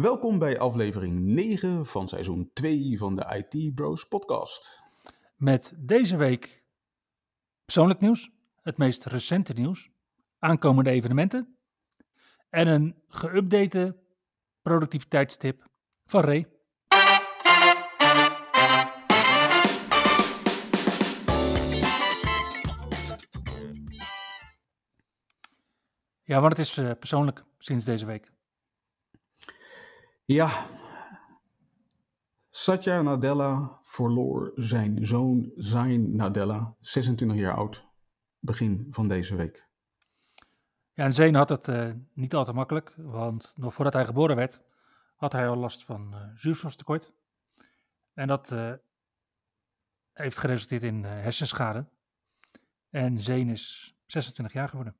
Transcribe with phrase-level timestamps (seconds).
[0.00, 4.82] Welkom bij aflevering 9 van seizoen 2 van de IT Bros podcast.
[5.36, 6.64] Met deze week
[7.64, 8.30] persoonlijk nieuws,
[8.62, 9.90] het meest recente nieuws,
[10.38, 11.56] aankomende evenementen
[12.48, 13.96] en een geüpdate
[14.62, 15.64] productiviteitstip
[16.04, 16.46] van Ray.
[26.22, 28.38] Ja, want het is eh, persoonlijk sinds deze week.
[30.32, 30.66] Ja,
[32.50, 37.86] Satya Nadella verloor zijn zoon Zain Nadella, 26 jaar oud,
[38.38, 39.68] begin van deze week.
[40.92, 44.62] Ja, en Zain had het uh, niet altijd makkelijk, want nog voordat hij geboren werd,
[45.16, 47.12] had hij al last van uh, zuurstoftekort.
[48.14, 48.72] En dat uh,
[50.12, 51.86] heeft geresulteerd in hersenschade.
[52.90, 54.96] En Zain is 26 jaar geworden.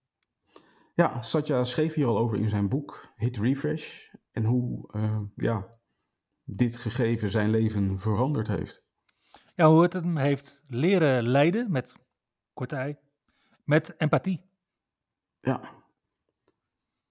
[0.95, 4.09] Ja, Satya schreef hier al over in zijn boek Hit Refresh.
[4.41, 5.69] En hoe uh, ja,
[6.44, 8.84] dit gegeven zijn leven veranderd heeft.
[9.55, 11.96] Ja, hoe het hem heeft leren leiden met
[12.52, 12.98] korte
[13.64, 14.41] met empathie.
[15.41, 15.61] Ja.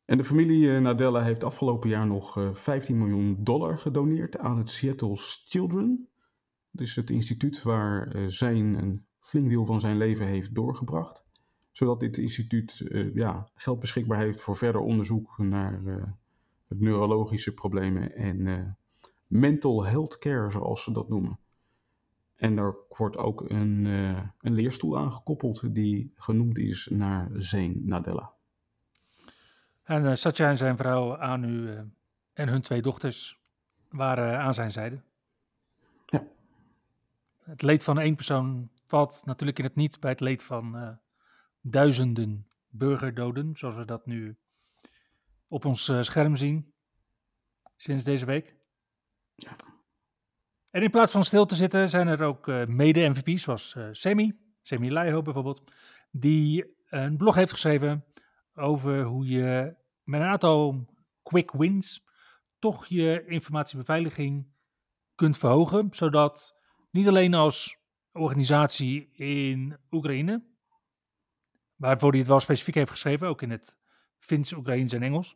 [0.05, 4.69] En de familie Nadella heeft afgelopen jaar nog uh, 15 miljoen dollar gedoneerd aan het
[4.69, 6.09] Seattle's Children.
[6.71, 11.25] Dus het instituut waar zijn een flink deel van zijn leven heeft doorgebracht.
[11.71, 16.17] Zodat dit instituut ja, geld beschikbaar heeft voor verder onderzoek naar
[16.77, 18.65] neurologische problemen en uh,
[19.27, 21.39] mental health care, zoals ze dat noemen.
[22.35, 28.33] En er wordt ook een, uh, een leerstoel aangekoppeld die genoemd is naar Zane Nadella.
[29.83, 31.77] En uh, Satya en zijn vrouw Anu
[32.33, 33.39] en hun twee dochters
[33.89, 35.01] waren aan zijn zijde.
[36.05, 36.27] Ja.
[37.43, 40.97] Het leed van één persoon valt natuurlijk in het niet bij het leed van
[41.61, 44.37] duizenden burgerdoden, zoals we dat nu
[45.49, 46.73] op ons uh, scherm zien
[47.75, 48.55] sinds deze week.
[49.35, 49.55] Ja.
[50.71, 54.39] En in plaats van stil te zitten zijn er ook uh, mede-MVP's, zoals uh, Semi,
[54.61, 54.89] Semi
[55.21, 55.71] bijvoorbeeld,
[56.11, 58.05] die een blog heeft geschreven
[58.53, 60.85] over hoe je met een aantal
[61.23, 62.07] quick wins
[62.59, 64.47] toch je informatiebeveiliging
[65.15, 66.55] kunt verhogen, zodat
[66.91, 67.77] niet alleen als
[68.11, 70.43] organisatie in Oekraïne,
[71.75, 73.77] waarvoor hij het wel specifiek heeft geschreven, ook in het
[74.19, 75.35] Fins, Oekraïens en Engels.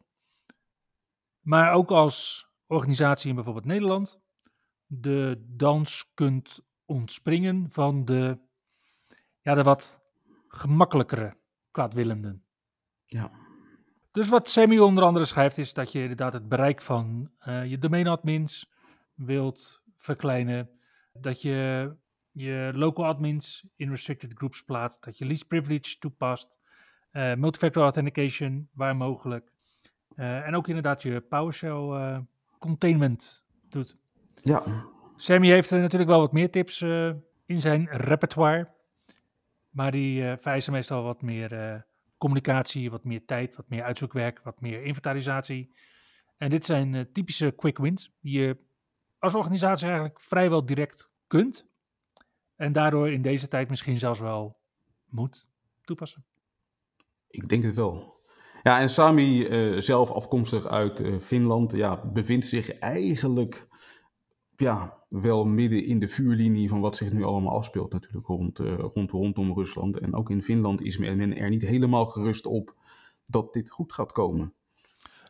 [1.39, 4.21] Maar ook als organisatie in bijvoorbeeld Nederland
[4.85, 8.39] de dans kunt ontspringen van de,
[9.41, 10.01] ja, de wat
[10.47, 11.37] gemakkelijkere
[11.71, 12.43] kwaadwillenden.
[13.05, 13.31] Ja.
[14.11, 17.77] Dus wat Semi onder andere schrijft is dat je inderdaad het bereik van uh, je
[17.77, 18.71] domeinadmins
[19.13, 20.69] wilt verkleinen.
[21.13, 21.91] Dat je
[22.31, 25.03] je local admins in restricted groups plaatst.
[25.03, 26.57] Dat je least privilege toepast.
[27.13, 29.51] Uh, multifactor authentication waar mogelijk.
[30.15, 32.19] Uh, en ook inderdaad je PowerShell uh,
[32.59, 33.97] containment doet.
[34.41, 34.63] Ja.
[35.15, 36.81] Sammy heeft natuurlijk wel wat meer tips
[37.45, 38.71] in zijn repertoire.
[39.69, 41.85] Maar die vereisen meestal wat meer
[42.17, 45.73] communicatie, wat meer tijd, wat meer uitzoekwerk, wat meer inventarisatie.
[46.37, 48.57] En dit zijn typische quick wins die je
[49.19, 51.65] als organisatie eigenlijk vrijwel direct kunt.
[52.55, 54.57] En daardoor in deze tijd misschien zelfs wel
[55.09, 55.47] moet
[55.81, 56.25] toepassen.
[57.33, 58.21] Ik denk het wel.
[58.63, 63.67] Ja, en Sami, uh, zelf afkomstig uit uh, Finland, ja, bevindt zich eigenlijk
[64.55, 68.75] ja, wel midden in de vuurlinie van wat zich nu allemaal afspeelt natuurlijk rond, uh,
[68.77, 69.99] rond, rondom Rusland.
[69.99, 72.75] En ook in Finland is men er niet helemaal gerust op
[73.25, 74.53] dat dit goed gaat komen.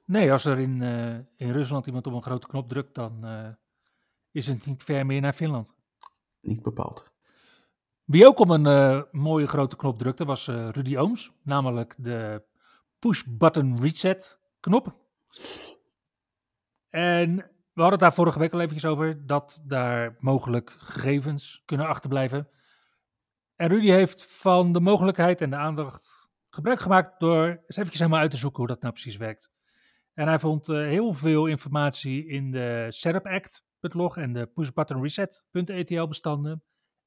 [0.06, 0.81] Nee, als er in,
[1.38, 3.25] in Rusland iemand op een grote knop drukt, dan
[4.31, 5.76] is het niet ver meer naar Finland.
[6.41, 7.13] Niet bepaald.
[8.05, 12.44] Wie ook op een uh, mooie grote knop drukte was uh, Rudy Ooms, namelijk de
[13.00, 14.96] push-button reset knop.
[16.90, 17.35] En
[17.73, 22.50] we hadden het daar vorige week al eventjes over, dat daar mogelijk gegevens kunnen achterblijven.
[23.55, 28.22] En Rudy heeft van de mogelijkheid en de aandacht gebruik gemaakt door eens eventjes helemaal
[28.22, 29.52] uit te zoeken hoe dat nou precies werkt.
[30.14, 36.08] En hij vond uh, heel veel informatie in de Setup Act.log en de push-button reset.etl
[36.08, 36.64] bestanden.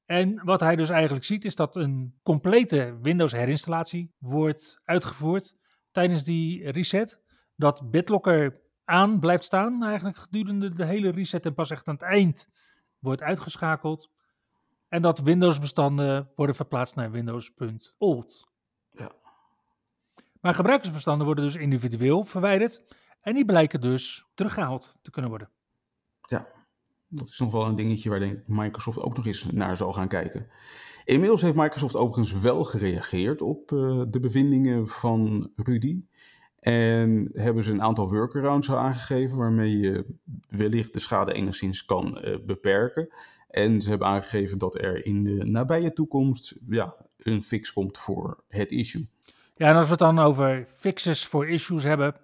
[0.07, 5.55] En wat hij dus eigenlijk ziet is dat een complete Windows herinstallatie wordt uitgevoerd
[5.91, 7.21] tijdens die reset.
[7.55, 12.03] Dat BitLocker aan blijft staan eigenlijk gedurende de hele reset en pas echt aan het
[12.03, 12.49] eind
[12.99, 14.11] wordt uitgeschakeld
[14.87, 18.47] en dat Windows-bestanden worden verplaatst naar Windows.old.
[18.89, 19.11] Ja.
[20.41, 22.83] Maar gebruikersbestanden worden dus individueel verwijderd
[23.21, 25.49] en die blijken dus teruggehaald te kunnen worden.
[27.09, 29.93] Dat is nog wel een dingetje waar denk ik Microsoft ook nog eens naar zal
[29.93, 30.47] gaan kijken.
[31.05, 36.03] Inmiddels heeft Microsoft overigens wel gereageerd op eh, de bevindingen van Rudy.
[36.59, 40.05] En hebben ze een aantal workarounds aangegeven waarmee je
[40.47, 43.09] wellicht de schade enigszins kan eh, beperken.
[43.49, 48.43] En ze hebben aangegeven dat er in de nabije toekomst ja, een fix komt voor
[48.47, 49.09] het issue.
[49.55, 52.15] Ja, en als we het dan over fixes voor issues hebben,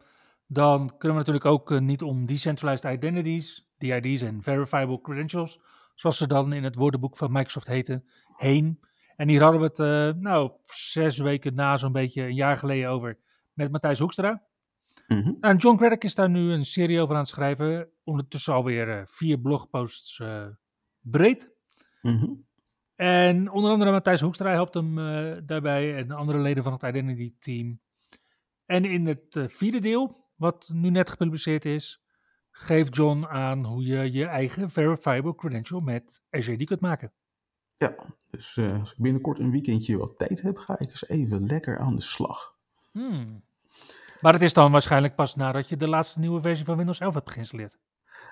[0.47, 5.59] dan kunnen we natuurlijk ook eh, niet om decentralized identities, DID's en verifiable credentials,
[5.95, 8.05] zoals ze dan in het woordenboek van Microsoft heten,
[8.37, 8.79] heen.
[9.15, 12.89] En hier hadden we het, eh, nou, zes weken na zo'n beetje een jaar geleden
[12.89, 13.17] over
[13.53, 14.43] met Matthijs Hoekstra.
[15.07, 15.31] Mhm.
[15.39, 19.01] En John Craddock is daar nu een serie over aan het schrijven, ondertussen alweer eh,
[19.05, 20.45] vier blogposts eh,
[20.99, 21.51] breed.
[22.01, 22.33] Mhm.
[22.95, 24.95] En onder andere Matthijs Hoekstra helpt hem
[25.45, 27.79] daarbij en andere leden van het Identity Team.
[28.65, 32.02] En in het vierde deel, wat nu net gepubliceerd is,
[32.55, 37.11] geeft John aan hoe je je eigen verifiable credential met SJD kunt maken.
[37.77, 37.95] Ja,
[38.29, 41.77] dus eh, als ik binnenkort een weekendje wat tijd heb, ga ik eens even lekker
[41.77, 42.55] aan de slag.
[42.91, 43.43] Hmm.
[44.21, 47.13] Maar het is dan waarschijnlijk pas nadat je de laatste nieuwe versie van Windows 11
[47.13, 47.77] hebt geïnstalleerd.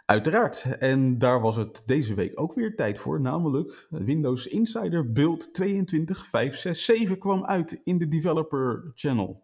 [0.05, 0.77] Uiteraard.
[0.79, 3.21] En daar was het deze week ook weer tijd voor.
[3.21, 9.43] Namelijk Windows Insider Build 22567 kwam uit in de Developer Channel.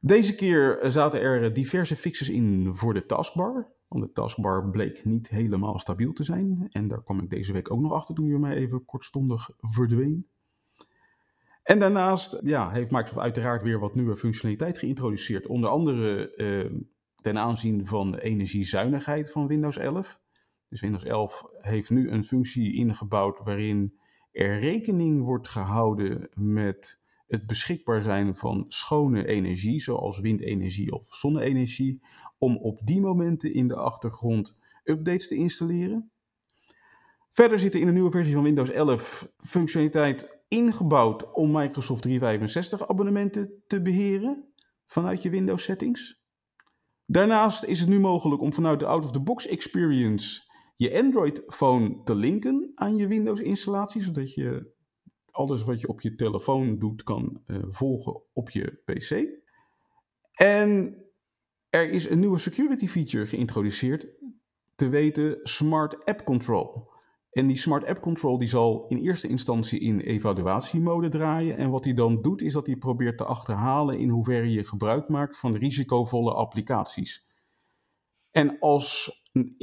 [0.00, 3.76] Deze keer zaten er diverse fixes in voor de taskbar.
[3.88, 6.68] Want de taskbar bleek niet helemaal stabiel te zijn.
[6.70, 10.26] En daar kwam ik deze week ook nog achter toen hij mij even kortstondig verdween.
[11.62, 15.46] En daarnaast ja, heeft Microsoft uiteraard weer wat nieuwe functionaliteit geïntroduceerd.
[15.46, 16.78] Onder andere eh,
[17.14, 20.20] ten aanzien van de energiezuinigheid van Windows 11.
[20.68, 23.98] Dus Windows 11 heeft nu een functie ingebouwd waarin
[24.32, 32.02] er rekening wordt gehouden met het beschikbaar zijn van schone energie, zoals windenergie of zonne-energie,
[32.38, 34.54] om op die momenten in de achtergrond
[34.84, 36.10] updates te installeren.
[37.30, 42.88] Verder zit er in de nieuwe versie van Windows 11 functionaliteit ingebouwd om Microsoft 365
[42.88, 44.44] abonnementen te beheren
[44.86, 46.22] vanuit je Windows settings.
[47.06, 50.46] Daarnaast is het nu mogelijk om vanuit de out-of-the-box experience
[50.76, 54.76] je Android-phone te linken aan je Windows-installatie, zodat je
[55.38, 59.26] alles wat je op je telefoon doet kan uh, volgen op je PC.
[60.32, 60.96] En
[61.70, 64.06] er is een nieuwe security feature geïntroduceerd,
[64.74, 66.90] te weten Smart App Control.
[67.30, 71.56] En die Smart App Control die zal in eerste instantie in evaluatiemode draaien.
[71.56, 75.08] En wat hij dan doet, is dat hij probeert te achterhalen in hoeverre je gebruik
[75.08, 77.26] maakt van risicovolle applicaties.
[78.30, 79.17] En als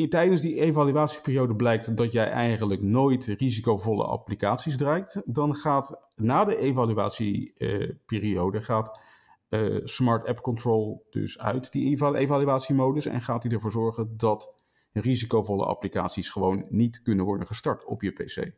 [0.09, 6.57] tijdens die evaluatieperiode blijkt dat jij eigenlijk nooit risicovolle applicaties draait, dan gaat na de
[6.57, 9.01] evaluatieperiode gaat
[9.49, 14.53] uh, Smart App Control dus uit die evaluatiemodus en gaat hij ervoor zorgen dat
[14.91, 18.51] risicovolle applicaties gewoon niet kunnen worden gestart op je PC.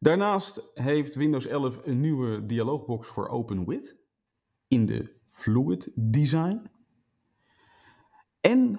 [0.00, 3.96] Daarnaast heeft Windows 11 een nieuwe dialoogbox voor OpenWidth
[4.68, 6.70] in de Fluid Design.
[8.40, 8.78] En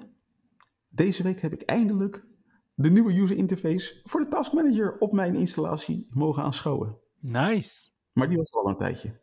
[0.97, 2.25] deze week heb ik eindelijk
[2.73, 6.97] de nieuwe user interface voor de Task Manager op mijn installatie mogen aanschouwen.
[7.19, 7.89] Nice.
[8.13, 9.19] Maar die was al een tijdje.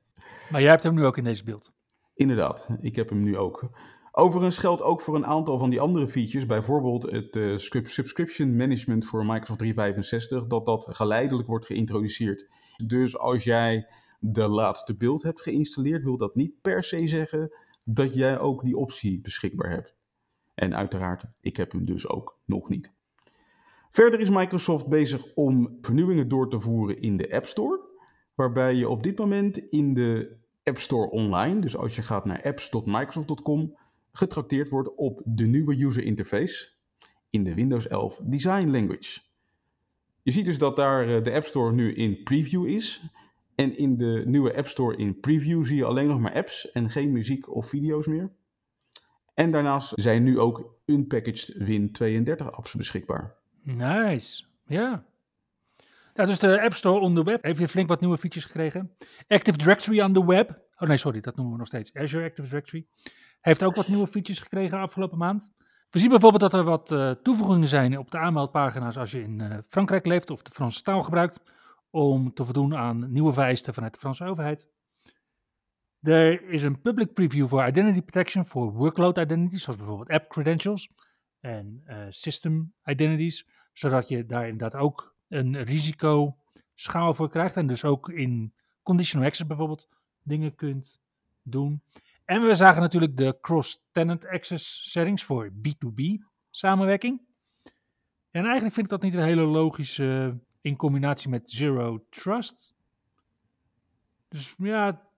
[0.50, 1.73] Maar jij hebt hem nu ook in deze beeld.
[2.14, 3.71] Inderdaad, ik heb hem nu ook.
[4.12, 9.04] Overigens geldt ook voor een aantal van die andere features, bijvoorbeeld het uh, subscription management
[9.04, 12.49] voor Microsoft 365, dat dat geleidelijk wordt geïntroduceerd.
[12.87, 13.88] Dus als jij
[14.21, 17.52] de laatste beeld hebt geïnstalleerd, wil dat niet per se zeggen
[17.85, 19.95] dat jij ook die optie beschikbaar hebt.
[20.54, 22.92] En uiteraard, ik heb hem dus ook nog niet.
[23.90, 27.80] Verder is Microsoft bezig om vernieuwingen door te voeren in de App Store,
[28.34, 32.42] waarbij je op dit moment in de App Store online, dus als je gaat naar
[32.42, 33.76] apps.microsoft.com,
[34.12, 36.68] getrakteerd wordt op de nieuwe user interface
[37.30, 39.20] in de Windows 11 Design Language.
[40.23, 43.02] Je ziet dus dat daar de App Store nu in preview is.
[43.54, 46.90] En in de nieuwe App Store in preview zie je alleen nog maar apps en
[46.90, 48.32] geen muziek of video's meer.
[49.35, 53.35] En daarnaast zijn nu ook unpackaged Win32 apps beschikbaar.
[53.62, 55.05] Nice, ja.
[56.14, 58.93] Nou, dus de App Store on the web heeft weer flink wat nieuwe features gekregen.
[59.29, 60.62] Active Directory on the web.
[60.79, 62.87] Oh nee, sorry, dat noemen we nog steeds Azure Active Directory.
[63.41, 65.53] Heeft ook wat nieuwe features gekregen afgelopen maand.
[65.91, 69.38] We zien bijvoorbeeld dat er wat uh, toevoegingen zijn op de aanmeldpagina's als je in
[69.41, 71.41] uh, Frankrijk leeft of de Franse taal gebruikt.
[71.91, 74.69] Om te voldoen aan nieuwe vereisten vanuit de Franse overheid.
[76.04, 80.90] Er is een public preview voor identity protection voor workload identities, zoals bijvoorbeeld app credentials
[81.40, 87.56] en uh, system identities, zodat je daar inderdaad ook een risicoschaal voor krijgt.
[87.56, 89.88] En dus ook in conditional access bijvoorbeeld
[90.23, 91.00] dingen kunt
[91.42, 91.82] doen.
[92.25, 97.20] En we zagen natuurlijk de cross-tenant access settings voor B2B samenwerking.
[98.30, 102.75] En eigenlijk vind ik dat niet een hele logische in combinatie met Zero Trust.
[104.28, 105.12] Dus ja,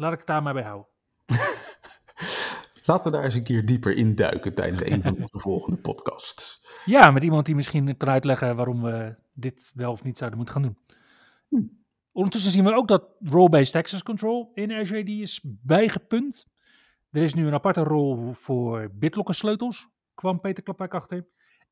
[0.00, 0.88] laat ik het daar maar bij houden.
[2.84, 6.58] Laten we daar eens een keer dieper in duiken tijdens een van onze volgende podcasts.
[6.84, 10.56] Ja, met iemand die misschien kan uitleggen waarom we dit wel of niet zouden moeten
[10.56, 10.78] gaan doen.
[11.48, 11.66] Hm.
[12.12, 16.46] Ondertussen zien we ook dat role-based access control in Azure is bijgepunt.
[17.10, 21.26] Er is nu een aparte rol voor BitLocker sleutels, kwam Peter Klappak achter.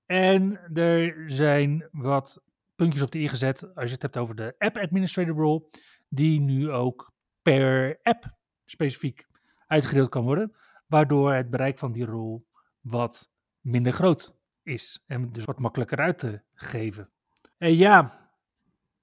[0.06, 2.42] En er zijn wat
[2.76, 5.70] puntjes op de i gezet als je het hebt over de app administrator role,
[6.08, 7.12] die nu ook
[7.48, 8.24] per app
[8.64, 9.26] specifiek
[9.66, 10.52] uitgedeeld kan worden,
[10.86, 12.46] waardoor het bereik van die rol
[12.80, 17.10] wat minder groot is en dus wat makkelijker uit te geven.
[17.58, 18.28] En ja,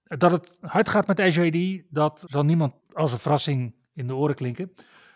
[0.03, 4.15] dat het hard gaat met Azure AD, dat zal niemand als een verrassing in de
[4.15, 4.73] oren klinken.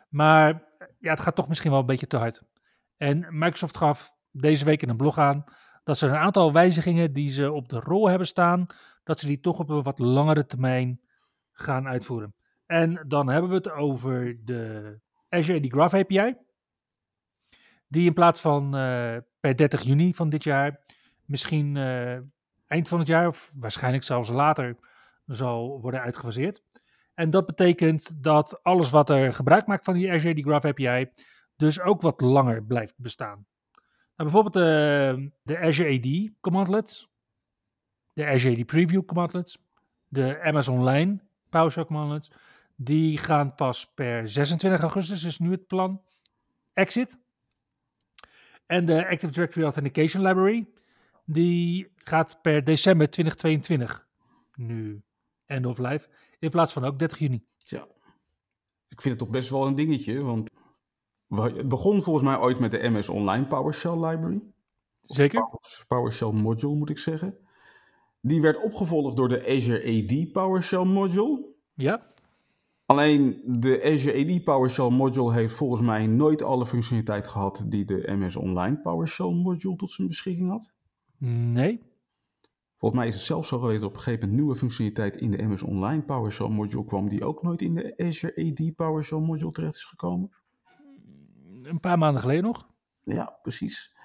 [0.10, 0.64] Maar
[1.00, 2.44] ja, het gaat toch misschien wel een beetje te hard.
[2.98, 5.44] En Microsoft gaf deze week in een blog aan
[5.84, 8.66] dat ze een aantal wijzigingen die ze op de rol hebben staan,
[9.04, 11.02] dat ze die toch op een wat langere termijn
[11.52, 12.34] gaan uitvoeren.
[12.72, 14.96] En dan hebben we het over de
[15.30, 16.36] Azure AD Graph API,
[17.88, 20.80] die in plaats van uh, per 30 juni van dit jaar
[21.26, 22.18] misschien uh,
[22.68, 24.78] eind van het jaar, of waarschijnlijk zelfs later,
[25.26, 26.64] zal worden uitgefaseerd.
[27.14, 31.12] En dat betekent dat alles wat er gebruik maakt van die Azure AD Graph API,
[31.56, 33.48] dus ook wat langer blijft bestaan.
[34.16, 37.10] Nou, bijvoorbeeld de, de Azure AD commandlets,
[38.14, 39.58] de Azure AD Preview commandlets,
[40.08, 42.32] de MS Online PowerShell commandlets,
[42.82, 46.02] die gaan pas per 26 augustus, is nu het plan,
[46.74, 47.20] exit.
[48.66, 50.68] En de Active Directory Authentication Library,
[51.26, 54.08] die gaat per december 2022
[54.56, 55.02] nu
[55.46, 56.10] end of life,
[56.40, 57.46] in plaats van ook 30 juni.
[57.58, 57.88] Ja,
[58.88, 60.52] ik vind het toch best wel een dingetje, want
[61.28, 64.42] het begon volgens mij ooit met de MS Online PowerShell Library.
[65.02, 65.50] Zeker.
[65.88, 67.38] PowerShell Module moet ik zeggen.
[68.22, 71.46] Die werd opgevolgd door de Azure AD PowerShell Module.
[71.74, 72.08] Ja.
[72.90, 78.04] Alleen de Azure AD PowerShell Module heeft volgens mij nooit alle functionaliteit gehad die de
[78.08, 80.74] MS Online PowerShell Module tot zijn beschikking had.
[81.18, 81.84] Nee.
[82.78, 85.32] Volgens mij is het zelfs zo geweest dat op een gegeven moment nieuwe functionaliteit in
[85.32, 89.52] de MS Online PowerShell module kwam, die ook nooit in de Azure AD PowerShell module
[89.52, 90.32] terecht is gekomen.
[91.64, 92.70] Een paar maanden geleden nog.
[93.04, 93.96] Ja, precies.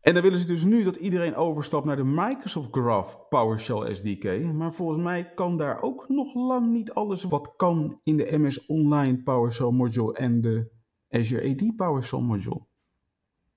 [0.00, 4.42] En dan willen ze dus nu dat iedereen overstapt naar de Microsoft Graph PowerShell SDK.
[4.52, 8.66] Maar volgens mij kan daar ook nog lang niet alles wat kan in de MS
[8.66, 10.70] Online PowerShell module en de
[11.10, 12.66] Azure AD PowerShell module.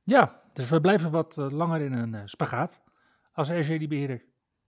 [0.03, 2.83] Ja, dus we blijven wat eh, langer in een uh, spagaat
[3.33, 4.25] als Azure AD beheerder.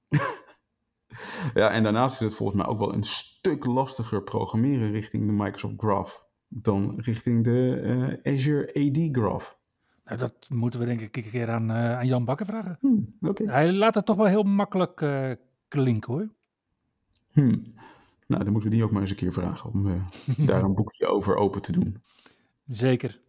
[1.53, 5.31] ja, en daarnaast is het volgens mij ook wel een stuk lastiger programmeren richting de
[5.31, 7.81] Microsoft Graph dan richting de
[8.23, 9.61] uh, Azure AD Graph.
[10.05, 12.77] Nou, dat moeten we denk ik een keer aan, uh, aan Jan Bakker vragen.
[12.79, 15.31] Hmm, Hij laat het toch wel heel makkelijk uh,
[15.67, 16.29] klinken hoor.
[17.31, 17.73] Hmm.
[18.27, 20.05] Nou, dan moeten we die ook maar eens een keer vragen om
[20.47, 22.01] daar een boekje over open te doen.
[22.65, 23.21] Zeker.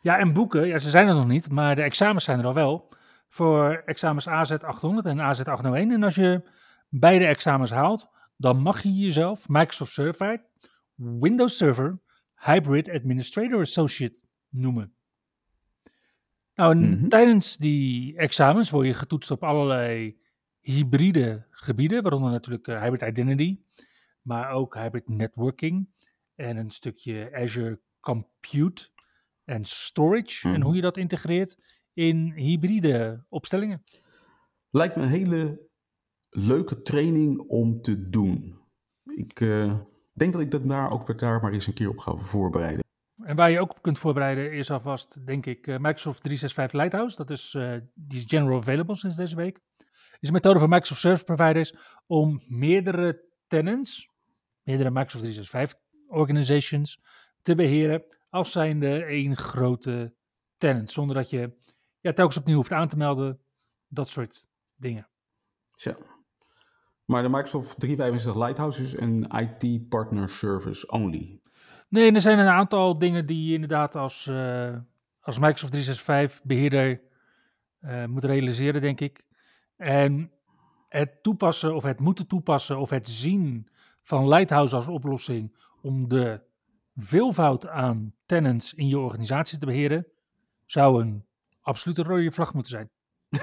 [0.00, 2.52] Ja, en boeken, ja, ze zijn er nog niet, maar de examens zijn er al
[2.52, 2.88] wel
[3.28, 5.92] voor examens AZ800 en AZ801.
[5.92, 6.42] En als je
[6.88, 10.40] beide examens haalt, dan mag je jezelf Microsoft Certified
[10.94, 11.98] Windows Server
[12.34, 14.92] Hybrid Administrator Associate noemen.
[16.60, 17.08] Nou, Mhm.
[17.08, 20.18] tijdens die examens word je getoetst op allerlei
[20.60, 23.60] hybride gebieden, waaronder natuurlijk eh, hybrid identity,
[24.22, 25.88] maar ook hybrid networking
[26.34, 28.88] en een stukje Azure Compute
[29.44, 30.62] en storage en Mhm.
[30.62, 31.56] hoe je dat integreert
[31.92, 33.82] in hybride opstellingen.
[34.70, 35.68] Lijkt me een hele
[36.28, 38.58] leuke training om te doen.
[39.04, 39.74] Ik eh,
[40.12, 42.88] denk dat ik dat daar ook daar maar eens een keer op ga voorbereiden.
[43.30, 47.16] En waar je ook op kunt voorbereiden is alvast, denk ik, eh, Microsoft 365 Lighthouse.
[47.16, 49.60] Dat is, eh, die is general available sinds deze week.
[50.20, 51.74] is een methode van Microsoft Service Providers
[52.06, 54.08] om meerdere tenants,
[54.62, 57.00] meerdere Microsoft 365 organizations,
[57.42, 60.14] te beheren als zijnde één grote
[60.56, 60.90] tenant.
[60.90, 61.56] Zonder dat je
[62.00, 63.40] ja, telkens opnieuw hoeft aan te melden,
[63.88, 65.08] dat soort dingen.
[65.68, 65.96] Tja.
[67.04, 71.39] Maar de Microsoft 365 Lighthouse is een IT Partner Service only.
[71.90, 74.76] Nee, er zijn een aantal dingen die je inderdaad als, eh,
[75.20, 77.00] als Microsoft 365 beheerder
[77.80, 79.24] eh, moet realiseren, denk ik.
[79.76, 80.32] En
[80.88, 83.68] het toepassen of het moeten toepassen of het zien
[84.02, 86.40] van Lighthouse als oplossing om de
[86.96, 90.06] veelvoud aan tenants in je organisatie te beheren,
[90.66, 91.24] zou een
[91.60, 92.90] absolute rode vlag moeten zijn.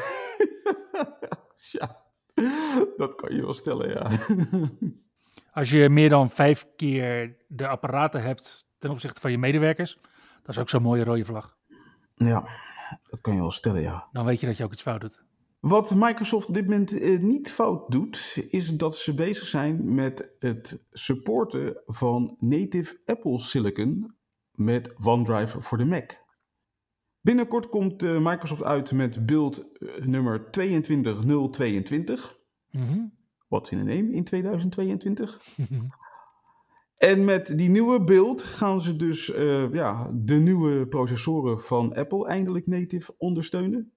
[2.97, 4.09] dat kan je wel stellen, ja.
[5.57, 9.99] Als je meer dan vijf keer de apparaten hebt ten opzichte van je medewerkers,
[10.41, 11.57] dat is ook zo'n mooie rode vlag.
[12.15, 12.47] ja,
[13.09, 14.07] dat kan je wel stellen, ja.
[14.11, 15.23] Dan weet je dat je ook iets fout doet.
[15.59, 20.29] Wat Microsoft op dit moment eh, niet fout doet, is dat ze bezig zijn met
[20.39, 24.15] het supporten van native Apple Silicon
[24.51, 26.11] met OneDrive voor de Mac.
[27.21, 32.39] Binnenkort komt eh, Microsoft uit met build eh, nummer 22022.
[32.71, 32.99] Mhm.
[33.47, 35.39] What's in a name in 2022?
[36.97, 42.27] En met die nieuwe build gaan ze dus eh, ja, de nieuwe processoren van Apple
[42.27, 43.91] eindelijk native ondersteunen.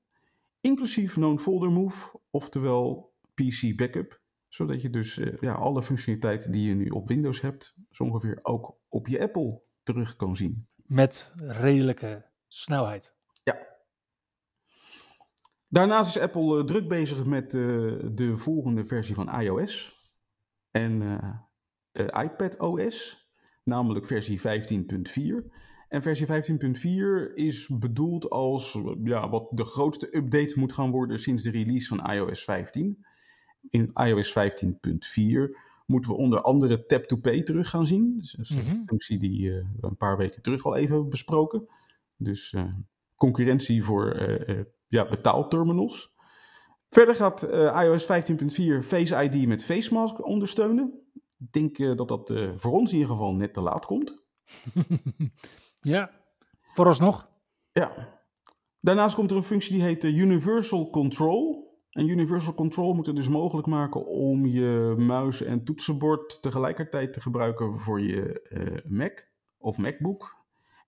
[0.61, 4.21] Inclusief non-folder move, oftewel PC backup.
[4.49, 8.39] Zodat je dus eh, ja, alle functionaliteit die je nu op Windows hebt, zo ongeveer
[8.43, 10.67] ook op je Apple terug kan zien.
[10.87, 13.15] Met redelijke snelheid.
[15.73, 17.61] Daarnaast is Apple eh, druk bezig met eh,
[18.13, 20.03] de volgende versie van iOS
[20.71, 21.35] en eh,
[21.93, 23.29] eh, iPad OS,
[23.65, 24.45] namelijk versie 15.4.
[25.89, 31.43] En versie 15.4 is bedoeld als ja, wat de grootste update moet gaan worden sinds
[31.43, 33.05] de release van iOS 15.
[33.69, 38.19] In iOS 15.4 moeten we onder andere Tap to Pay terug gaan zien.
[38.19, 38.85] Dus dat is een Mhm.
[38.87, 41.69] functie die we een paar weken terug al even hebben besproken.
[42.17, 42.55] Dus
[43.15, 44.15] concurrentie voor
[44.91, 46.15] ja, betaalterminals.
[46.91, 48.09] Verder gaat eh, iOS 15.4
[48.87, 51.01] Face ID met Face Mask ondersteunen.
[51.39, 54.23] Ik denk eh, dat dat eh, voor ons in ieder geval net te laat komt.
[55.81, 56.11] ja,
[56.73, 57.31] vooralsnog.
[57.73, 58.19] Ja.
[58.81, 61.69] Daarnaast komt er een functie die heet Universal Control.
[61.91, 67.21] En Universal Control moet het dus mogelijk maken om je muis en toetsenbord tegelijkertijd te
[67.21, 69.27] gebruiken voor je Mac
[69.59, 70.37] of MacBook.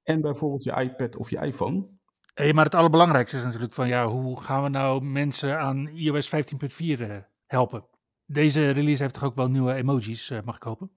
[0.03, 1.89] En bijvoorbeeld je iPad of je iPhone.
[2.35, 6.31] Hey, maar het allerbelangrijkste is natuurlijk van ja, hoe gaan we nou mensen aan iOS
[6.35, 7.87] 15.4 eh, helpen?
[8.27, 10.91] Deze release heeft toch ook wel nieuwe emojis, eh, mag ik hopen?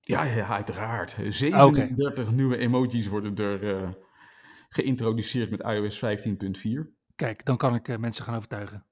[0.00, 1.16] Ja, ja, uiteraard.
[1.18, 1.30] Oké.
[1.30, 3.88] 37 nieuwe emojis worden er eh,
[4.68, 6.94] geïntroduceerd met iOS 15.4.
[7.14, 8.86] Kijk, dan kan ik mensen gaan overtuigen.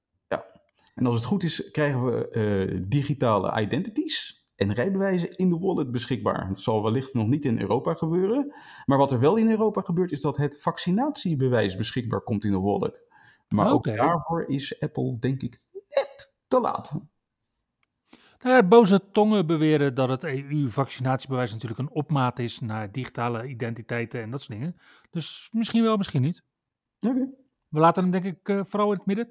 [0.94, 6.48] En als het goed is, krijgen we digitale identities en rijbewijzen in de wallet beschikbaar.
[6.48, 8.54] Dat zal wellicht nog niet in Europa gebeuren.
[8.84, 12.60] Maar wat er wel in Europa gebeurt, is dat het vaccinatiebewijs beschikbaar komt in de
[12.60, 13.04] wallet.
[13.48, 16.92] Maar ook daarvoor is Apple, denk ik, net te laat.
[18.38, 24.22] Nou, ja, boze tongen beweren dat het EU-vaccinatiebewijs natuurlijk een opmaat is naar digitale identiteiten
[24.22, 24.76] en dat soort dingen.
[25.10, 26.44] Dus misschien wel, misschien niet.
[27.00, 27.28] Oké.
[27.68, 29.28] We laten hem denk ik eh, vooral in het midden.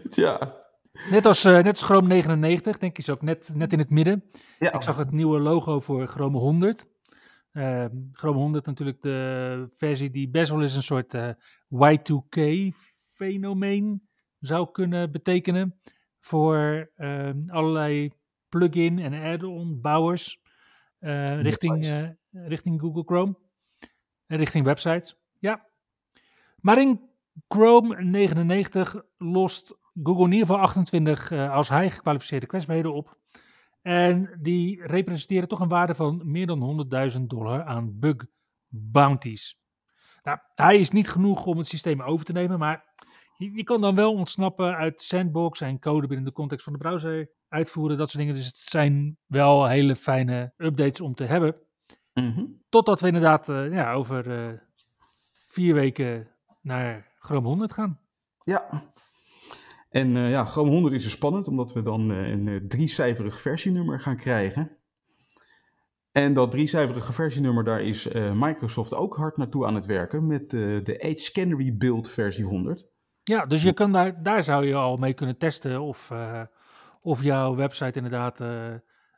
[0.10, 0.59] Tja.
[1.10, 3.90] Net als, eh, net als Chrome 99, denk ik, is ook net, net in het
[3.90, 4.24] midden.
[4.58, 4.72] Ja.
[4.72, 6.86] Ik zag het nieuwe logo voor Chrome 100.
[7.50, 11.30] Eh, Chrome 100 natuurlijk de versie die best wel eens een soort eh,
[11.68, 15.80] Y2K-fenomeen zou kunnen betekenen.
[16.18, 18.12] Voor eh, allerlei
[18.48, 20.42] plugin en add-on bouwers
[20.98, 23.38] eh, richting, richting Google Chrome.
[24.26, 25.68] En richting websites, ja.
[26.60, 27.10] Maar in
[27.48, 33.18] Chrome 99 lost Google in ieder geval 28 eh, als hij gekwalificeerde kwetsbaarheden op.
[33.82, 38.26] En die representeren toch een waarde van meer dan 100.000 dollar aan bug
[38.68, 39.58] bounties.
[40.22, 42.84] Nou, hij is niet genoeg om het systeem over te nemen, maar
[43.36, 46.78] je, je kan dan wel ontsnappen uit sandbox en code binnen de context van de
[46.78, 48.34] browser uitvoeren, dat soort dingen.
[48.34, 51.56] Dus het zijn wel hele fijne updates om te hebben.
[52.14, 52.44] Mhm.
[52.68, 54.58] Totdat we inderdaad eh, ja, over eh,
[55.48, 56.28] vier weken
[56.60, 58.00] naar Chrome 100 gaan.
[58.44, 58.92] Ja.
[59.90, 63.40] En eh, ja, Chrome 100 is dus spannend, omdat we dan eh, een eh, driecijferig
[63.40, 64.76] versienummer gaan krijgen.
[66.12, 70.96] En dat driecijferige versienummer, daar is Microsoft ook hard naartoe aan het werken met de
[70.98, 72.86] Edge Canary Build versie 100.
[73.22, 76.12] Ja, dus je kan daar, daar zou je al mee kunnen testen of,
[77.00, 78.40] of jouw website inderdaad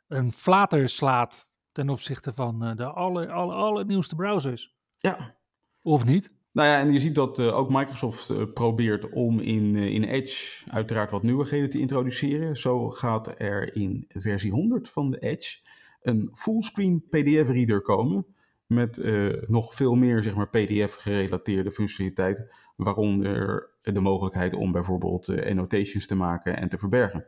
[0.07, 4.75] een flater slaat ten opzichte van de aller, aller, allernieuwste browsers.
[4.95, 5.35] Ja.
[5.81, 6.33] Of niet?
[6.53, 10.03] Nou ja, en je ziet dat eh, ook Microsoft eh, probeert om in, eh, in
[10.03, 12.55] Edge uiteraard wat nieuwigheden te introduceren.
[12.55, 15.59] Zo gaat er in versie 100 van de Edge
[16.01, 18.25] een fullscreen PDF-reader komen.
[18.65, 19.01] Met
[19.47, 22.53] nog veel meer zeg maar, PDF-gerelateerde functionaliteit.
[22.75, 27.25] Waaronder de mogelijkheid om bijvoorbeeld annotations te maken en te verbergen.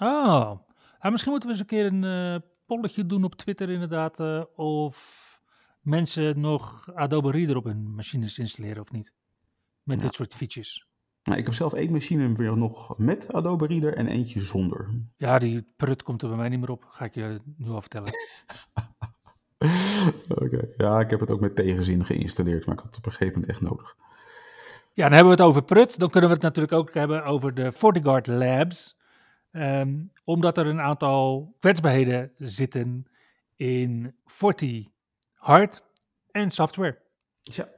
[0.00, 0.52] Oh,
[1.02, 4.20] misschien moeten we eens een keer een polletje doen op Twitter inderdaad.
[4.54, 5.27] of
[5.88, 9.12] mensen nog Adobe Reader op hun machines installeren of niet.
[9.82, 10.02] Met Ja.
[10.02, 10.86] dit soort features.
[11.22, 14.90] Nou, ik heb zelf één machine weer nog met Adobe Reader en eentje zonder.
[15.16, 16.84] Ja, die prut komt er bij mij niet meer op.
[16.84, 18.12] Ga ik je nu al vertellen.
[20.42, 23.12] Oké, ja, ik heb het ook met tegenzin geïnstalleerd, maar ik had het op een
[23.12, 23.96] gegeven moment echt nodig.
[24.92, 25.98] Ja, dan hebben we het over Prut.
[25.98, 28.96] Dan kunnen we het natuurlijk ook hebben over de FortiGuard Labs.
[29.50, 33.06] Ehm, omdat er een aantal kwetsbaarheden zitten
[33.56, 34.92] in Forti
[35.38, 35.84] hard
[36.30, 36.98] en software.
[37.40, 37.68] Ja.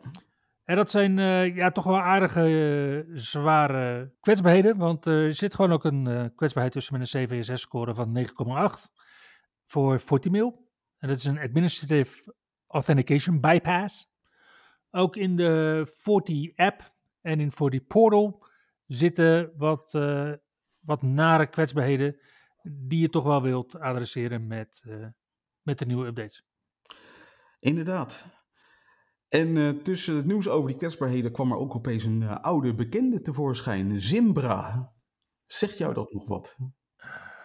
[0.71, 4.77] En dat zijn eh, ja, toch wel aardige, eh, zware kwetsbaarheden.
[4.77, 8.93] Want er zit gewoon ook een eh, kwetsbaarheid tussen met een CVSS-score van 9,8
[9.65, 10.69] voor FortiMail.
[10.99, 12.35] En dat is een Administrative
[12.67, 14.07] Authentication Bypass.
[14.91, 18.47] Ook in de Forti-app en in Forti-portal
[18.87, 19.99] zitten wat,
[20.81, 22.21] wat nare kwetsbaarheden
[22.63, 24.85] die je toch wel wilt adresseren met,
[25.63, 26.50] met de nieuwe updates.
[27.61, 28.27] Inderdaad.
[29.29, 32.75] En eh, tussen het nieuws over die kwetsbaarheden kwam er ook opeens een eh, oude
[32.75, 34.93] bekende tevoorschijn, Zimbra.
[35.47, 36.57] Zegt jou dat nog wat?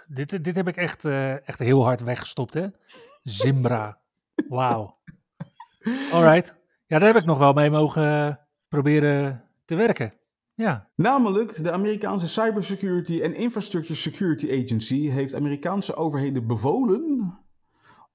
[0.08, 2.68] Dit, dit heb ik echt, eh, echt heel hard weggestopt, hè?
[3.24, 4.00] Zimbra.
[4.50, 4.98] Wauw.
[6.12, 6.56] Alright.
[6.88, 10.14] Ja, daar heb ik nog wel mee mogen proberen te werken.
[10.54, 10.90] Ja.
[10.96, 17.40] Namelijk, de Amerikaanse Cybersecurity and Infrastructure Security Agency heeft Amerikaanse overheden bevolen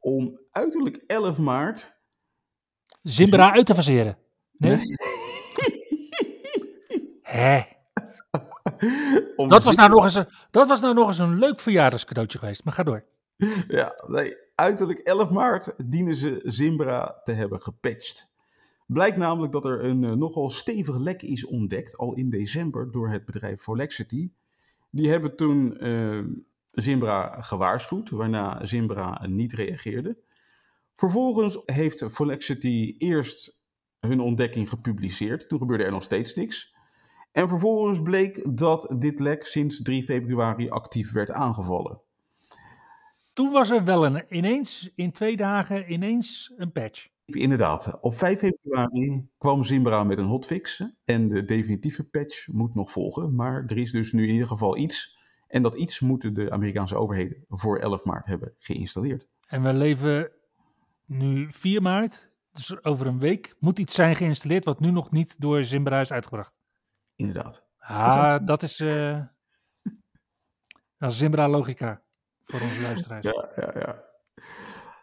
[0.01, 1.99] om uiterlijk 11 maart.
[3.03, 4.19] Zimbra uit te faseren.
[4.53, 4.79] Nee?
[7.23, 7.63] Hè?
[9.37, 12.65] Dat was, nou nog eens een, dat was nou nog eens een leuk verjaardagscadeautje geweest.
[12.65, 13.05] Maar ga door.
[13.69, 18.31] Ja, nee, uiterlijk 11 maart dienen ze Zimbra te hebben gepatcht.
[18.87, 23.09] Blijkt namelijk dat er een eh, nogal stevig lek is ontdekt, al in december, door
[23.09, 24.31] het bedrijf Volexity.
[24.91, 26.25] Die hebben toen eh,
[26.73, 30.19] Zimbra gewaarschuwd, waarna Zimbra niet reageerde.
[30.97, 33.59] Vervolgens heeft Volexity eerst
[33.99, 35.49] hun ontdekking gepubliceerd.
[35.49, 36.75] Toen gebeurde er nog steeds niks.
[37.33, 42.01] En vervolgens bleek dat dit lek sinds 3 februari actief werd aangevallen.
[43.33, 47.09] Toen was er wel een, ineens, in twee dagen, ineens een patch.
[47.25, 52.91] Inderdaad, op 5 februari kwam Zimbra met een hotfix en de definitieve patch moet nog
[52.91, 53.35] volgen.
[53.35, 55.19] Maar er is dus nu in ieder geval iets
[55.51, 59.29] en dat iets moeten de Amerikaanse overheden voor 11 maart hebben geïnstalleerd.
[59.47, 60.31] En we leven
[61.07, 62.29] nu 4 maart.
[62.53, 66.13] Dus over een week moet iets zijn geïnstalleerd wat nu nog niet door Zimbra is
[66.13, 66.59] uitgebracht.
[67.17, 67.65] Inderdaad.
[67.79, 69.23] Ah, dat is, eh
[70.99, 72.03] dat is Zimbra logica
[72.43, 73.27] voor onze luisteraars.
[73.27, 74.05] Ja, ja, ja.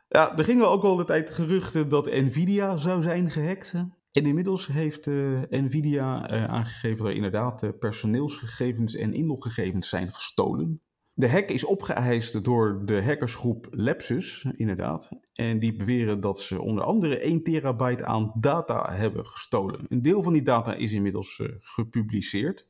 [0.10, 3.73] Ja, er gingen ook al de tijd geruchten dat Nvidia zou zijn gehackt.
[4.17, 5.15] En inmiddels heeft eh,
[5.49, 10.82] Nvidia eh, aangegeven dat er inderdaad eh, personeelsgegevens en inloggegevens zijn gestolen.
[11.13, 15.10] De hack is opgeëist door de hackersgroep Lepsus, inderdaad.
[15.34, 19.86] En die beweren dat ze onder andere 1 terabyte aan data hebben gestolen.
[19.89, 22.67] Een deel van die data is inmiddels gepubliceerd.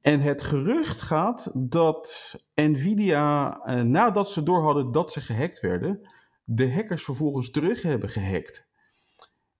[0.00, 6.00] En het gerucht gaat dat Nvidia, nadat ze door hadden dat ze gehackt werden,
[6.44, 8.71] de hackers vervolgens terug hebben gehackt.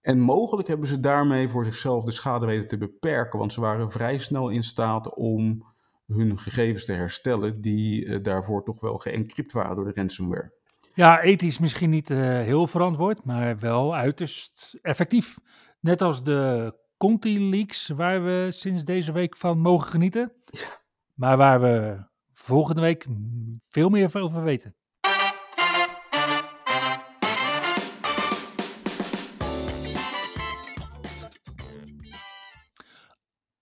[0.03, 3.91] En mogelijk hebben ze daarmee voor zichzelf de schade weten te beperken, want ze waren
[3.91, 5.67] vrij snel in staat om
[6.07, 10.53] hun gegevens te herstellen, die eh, daarvoor toch wel geëncrypt waren door de ransomware.
[10.95, 15.38] Ja, ethisch misschien niet eh, heel verantwoord, maar wel uiterst effectief.
[15.81, 20.33] Net als de Conti leaks, waar we sinds deze week van mogen genieten.
[21.15, 23.07] Maar waar we volgende week
[23.69, 24.75] veel meer over weten.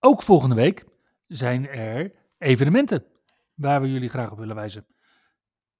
[0.03, 0.85] Ook volgende week
[1.27, 3.05] zijn er evenementen
[3.53, 4.85] waar we jullie graag op willen wijzen.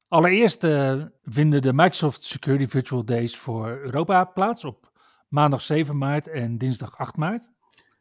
[0.07, 4.91] Allereerst eh, vinden de Microsoft Security Virtual Days voor Europa plaats op
[5.27, 7.51] maandag 7 maart en dinsdag 8 maart.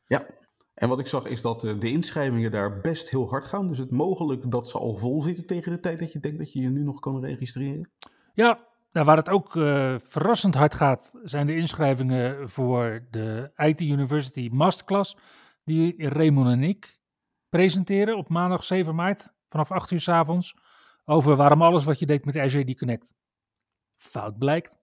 [0.07, 0.27] Ja,
[0.75, 3.69] en wat ik zag is dat eh, de inschrijvingen daar best heel hard gaan.
[3.69, 6.53] Dus het mogelijk dat ze al vol zitten tegen de tijd dat je denkt dat
[6.53, 7.91] je je nu nog kan registreren.
[8.35, 8.59] Ja,
[8.93, 14.49] nou, waar het ook eh, verrassend hard gaat, zijn de inschrijvingen voor de IT University
[14.53, 15.17] Masterclass,
[15.65, 16.99] die Raymond en ik
[17.49, 20.57] presenteren op maandag 7 maart vanaf 8 uur s avonds.
[21.05, 23.13] Over waarom alles wat je deed met AD Connect
[23.95, 24.79] fout blijkt.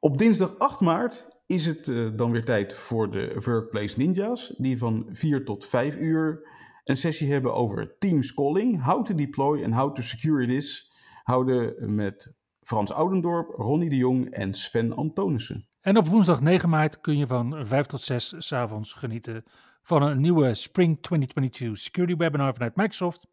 [0.00, 4.78] Op dinsdag 8 maart is het eh, dan weer tijd voor de Workplace Ninjas, die
[4.78, 6.48] van 4 tot 5 uur
[6.84, 11.94] een sessie hebben over Teams calling, how to deploy en how to secure this, houden
[11.94, 15.68] met Frans Oudendorp, Ronnie de Jong en Sven Antonissen.
[15.84, 19.44] En op woensdag 9 maart kun je van 5 tot 6 s avonds genieten
[19.82, 23.26] van een nieuwe Spring 2022 Security Webinar vanuit Microsoft.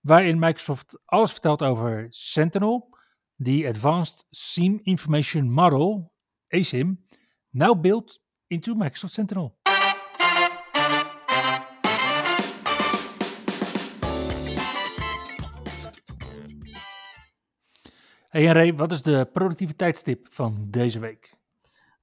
[0.00, 2.96] Waarin Microsoft alles vertelt over Sentinel,
[3.36, 6.12] die Advanced SIEM Information Model,
[6.48, 7.04] ASIM,
[7.50, 9.58] now built into Microsoft Sentinel.
[18.28, 21.44] Hey Ray, wat is de productiviteitstip van deze week?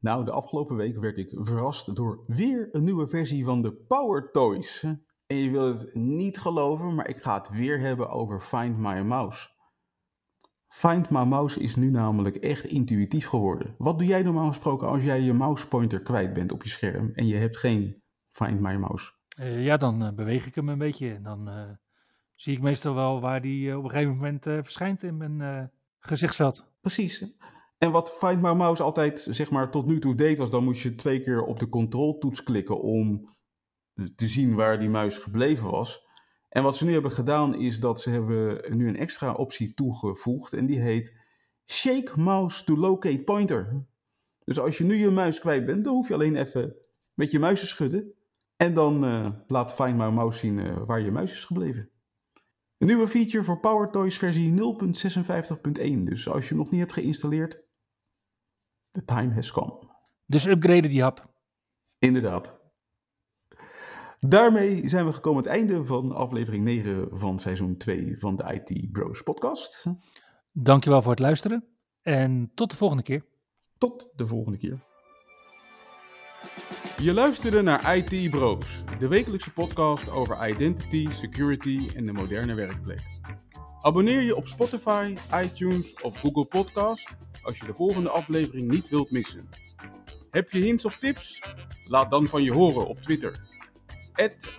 [0.03, 4.31] Nou, de afgelopen week werd ik verrast door weer een nieuwe versie van de Power
[4.31, 4.83] Toys.
[5.25, 9.01] En je wilt het niet geloven, maar ik ga het weer hebben over Find My
[9.01, 9.49] Mouse.
[10.67, 13.75] Find My Mouse is nu namelijk echt intuïtief geworden.
[13.77, 17.27] Wat doe jij normaal gesproken als jij je mousepointer kwijt bent op je scherm en
[17.27, 19.11] je hebt geen Find My Mouse?
[19.39, 21.69] Uh, ja, dan uh, beweeg ik hem een beetje en dan uh,
[22.31, 26.71] zie ik meestal wel waar die op een gegeven moment verschijnt in mijn gezichtsveld.
[26.81, 27.35] Precies.
[27.83, 30.81] En wat Find My Mouse altijd zeg maar tot nu toe deed, was dan moest
[30.81, 33.29] je twee keer op de controltoets klikken om
[34.15, 36.07] te zien waar die muis gebleven was.
[36.49, 40.53] En wat ze nu hebben gedaan is dat ze hebben nu een extra optie toegevoegd
[40.53, 41.17] en die heet
[41.65, 43.85] Shake Mouse to Locate Pointer.
[44.39, 46.75] Dus als je nu je muis kwijt bent, dan hoef je alleen even
[47.13, 48.13] met je muis te schudden
[48.55, 51.89] en dan uh, laat Find My Mouse zien uh, waar je muis is gebleven.
[52.77, 54.53] Een nieuwe feature voor PowerToys versie
[55.91, 56.03] 0.56.1.
[56.03, 57.62] Dus als je nog niet hebt geïnstalleerd,
[58.93, 59.73] the time has come.
[60.25, 61.33] Dus upgraden die hap.
[61.99, 62.61] Inderdaad.
[64.19, 68.61] Daarmee zijn we gekomen aan het einde van aflevering 9 van seizoen 2 van de
[68.61, 69.85] IT Bros podcast.
[70.51, 71.65] Dankjewel voor het luisteren
[72.01, 73.25] en tot de volgende keer.
[73.77, 74.83] Tot de volgende keer.
[76.97, 83.03] Je luisterde naar IT Bros, de wekelijkse podcast over identity, security en de moderne werkplek.
[83.81, 89.11] Abonneer je op Spotify, iTunes of Google Podcast als je de volgende aflevering niet wilt
[89.11, 89.49] missen.
[90.31, 91.41] Heb je hints of tips?
[91.87, 93.51] Laat dan van je horen op Twitter.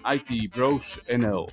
[0.02, 1.48] ITBrosNL